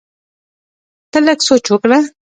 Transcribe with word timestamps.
ته 1.11 1.17
لږ 1.25 1.39
سوچ 1.47 1.65
وکړه! 1.69 1.99